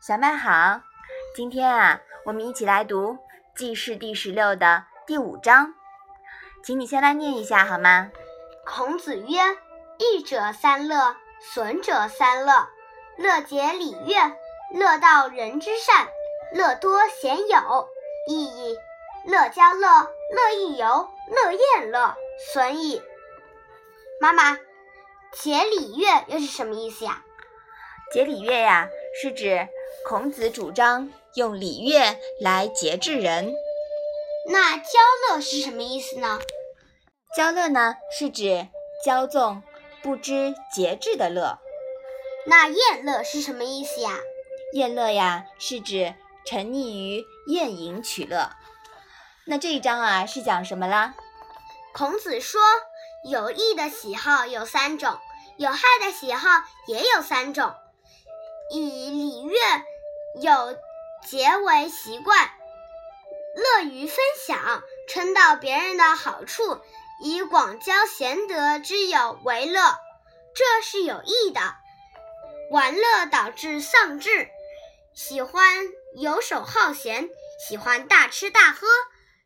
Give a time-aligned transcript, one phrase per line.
[0.00, 0.80] 小麦好，
[1.36, 3.12] 今天啊，我们一起来读
[3.54, 5.74] 《记事》第十六的第五章，
[6.64, 8.10] 请你先来念一下好吗？
[8.64, 9.38] 孔子曰
[10.00, 12.66] ：“益者三乐，损者三乐。
[13.18, 14.34] 乐结礼乐，
[14.72, 16.08] 乐道人之善，
[16.54, 17.86] 乐多贤友。
[18.26, 18.78] 意义：
[19.26, 19.86] 乐交乐，
[20.30, 22.16] 乐亦游，乐宴乐，
[22.54, 23.02] 损矣。”
[24.18, 24.56] 妈妈，
[25.32, 27.22] 结礼乐又是什么意思呀？
[28.10, 28.88] 结礼乐呀，
[29.20, 29.68] 是指。
[30.06, 33.54] 孔子主张用礼乐来节制人。
[34.48, 34.84] 那骄
[35.28, 36.40] 乐是什么意思呢？
[37.36, 38.68] 骄乐呢，是指
[39.06, 39.62] 骄纵、
[40.02, 41.58] 不知节制的乐。
[42.46, 44.18] 那宴乐是什么意思呀？
[44.72, 46.14] 宴乐呀，是指
[46.46, 48.50] 沉溺于宴饮取乐。
[49.46, 51.14] 那这一章啊，是讲什么啦？
[51.92, 52.60] 孔子说，
[53.30, 55.18] 有益的喜好有三种，
[55.58, 56.48] 有害的喜好
[56.86, 57.74] 也有三种。
[58.70, 59.56] 以礼乐
[60.40, 60.78] 有
[61.28, 62.50] 节为习惯，
[63.56, 66.80] 乐于分享，称道别人的好处，
[67.22, 69.98] 以广交贤德之友为乐，
[70.54, 71.60] 这是有益的。
[72.70, 74.48] 玩乐导致丧志，
[75.14, 77.28] 喜欢游手好闲，
[77.68, 78.86] 喜欢大吃大喝，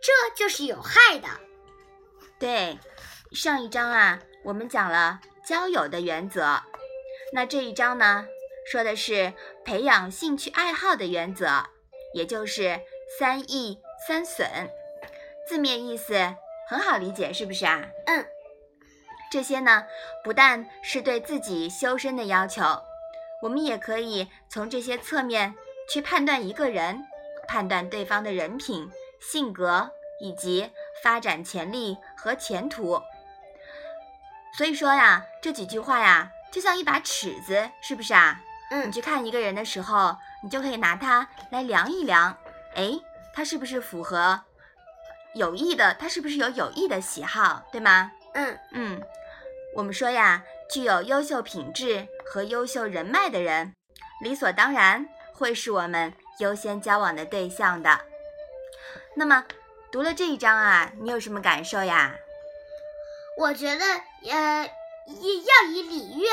[0.00, 1.28] 这就是有害的。
[2.38, 2.78] 对，
[3.32, 6.62] 上一章啊，我们讲了交友的原则，
[7.32, 8.24] 那这一章呢？
[8.70, 9.32] 说的是
[9.64, 11.64] 培养兴趣爱好的原则，
[12.12, 12.80] 也就是
[13.18, 14.46] 三益三损。
[15.48, 16.34] 字面意思
[16.68, 17.88] 很好理解，是不是啊？
[18.06, 18.26] 嗯。
[19.30, 19.86] 这些呢，
[20.22, 22.62] 不但是对自己修身的要求，
[23.42, 25.54] 我们也可以从这些侧面
[25.88, 27.06] 去判断一个人，
[27.46, 30.70] 判断对方的人品、性格以及
[31.02, 33.00] 发展潜力和前途。
[34.58, 38.40] 所以说呀，这几句话呀，就像一把尺子，是不是啊？
[38.70, 42.36] 嗯，你去看一个人的时候，你就可以拿它来量一量，
[42.74, 42.92] 哎，
[43.32, 44.40] 他是不是符合
[45.34, 45.94] 有益的？
[45.94, 48.12] 他是不是有有益的喜好，对吗？
[48.34, 49.02] 嗯嗯，
[49.74, 53.74] 我们说呀，具有优秀品质和优秀人脉的人，
[54.22, 58.00] 理所当然会是我们优先交往的对象的。
[59.16, 59.44] 那么，
[59.90, 62.14] 读了这一章啊，你有什么感受呀？
[63.38, 63.84] 我觉得，
[64.30, 64.70] 呃，
[65.06, 66.28] 要以礼乐。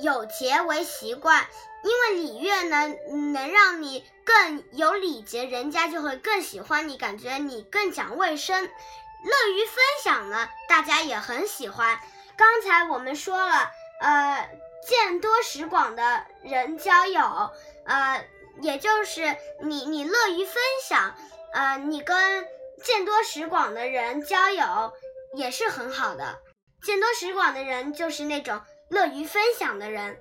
[0.00, 1.46] 有节为习惯，
[1.82, 2.88] 因为礼乐呢，
[3.32, 8.62] 能让你更有礼节，人家就会更喜欢你，感觉你更讲卫生。
[8.64, 11.98] 乐于分享呢，大家也很喜欢。
[12.36, 13.70] 刚才我们说了，
[14.00, 14.50] 呃，
[14.86, 17.50] 见多识广的人交友，
[17.84, 18.24] 呃，
[18.60, 21.14] 也就是你你乐于分享，
[21.52, 22.46] 呃，你跟
[22.84, 24.92] 见多识广的人交友
[25.34, 26.38] 也是很好的。
[26.82, 28.60] 见多识广的人就是那种。
[28.88, 30.18] 乐于分享的人，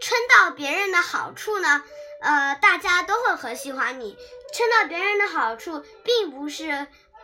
[0.00, 1.82] 称道别人的好处呢，
[2.20, 4.16] 呃，大家都会很喜欢你。
[4.52, 6.70] 称道别人的好处，并不是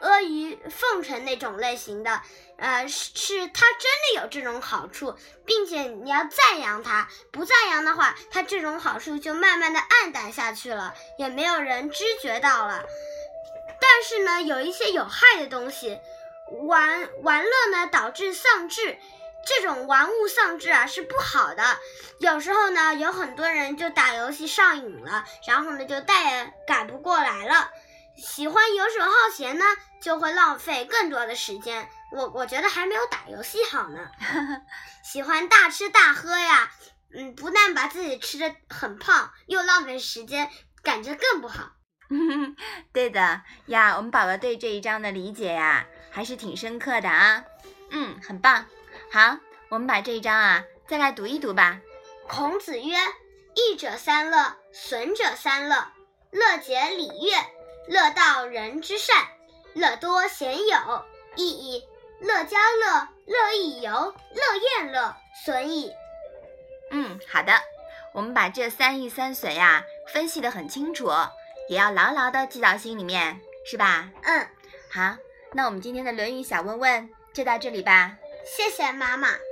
[0.01, 2.21] 阿谀奉承那种类型的，
[2.59, 5.15] 呃，是他真的有这种好处，
[5.47, 7.09] 并且你要赞扬他。
[7.31, 12.85] 不赞扬的话，他这种好处就慢慢的暗淡下去了，也没有人知觉到了。
[13.81, 15.99] 但是呢，有一些有害的东西，
[16.67, 18.99] 玩玩乐呢，导致丧志。
[19.47, 21.79] 这种玩物丧志啊是不好的。
[22.21, 27.71] 有时候呢，有很多人就打游戏上瘾了，然后呢就再也改不过来了。
[28.17, 29.65] 喜欢游手好闲呢，
[30.01, 31.89] 就会浪费更多的时间。
[32.13, 34.11] 我我觉得还没有打游戏好呢。
[35.03, 36.71] 喜欢大吃大喝呀，
[37.15, 40.51] 嗯，不但把自己吃的很胖，又浪费时间，
[40.83, 41.73] 感觉更不好。
[42.93, 47.45] 对的呀，我们宝宝对这一章的理解呀，还是挺深刻的啊。
[47.91, 48.67] 嗯，很棒。
[49.13, 49.37] 好，
[49.69, 51.83] 我们把这一章啊再来读一读吧。
[52.27, 52.97] 孔子曰
[53.55, 55.87] ：“益者三乐，损者三乐。
[56.31, 57.37] 乐结礼乐，
[57.89, 59.15] 乐道人之善，
[59.75, 61.05] 乐多贤友。
[61.37, 61.85] 益矣：
[62.21, 65.15] 乐交乐，乐亦游，乐宴乐，
[65.45, 65.93] 损矣。”
[66.91, 67.53] 嗯，好的，
[68.15, 71.11] 我们把这三益三损呀分析的很清楚，
[71.69, 74.09] 也要牢牢的记到心里面，是吧？
[74.23, 74.49] 嗯，
[74.91, 75.19] 好，
[75.53, 78.17] 那我们今天的《论语》小问问就到这里吧。
[78.45, 79.52] 谢谢妈妈。